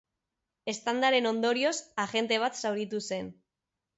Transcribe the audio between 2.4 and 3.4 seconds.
bat zauritu zen.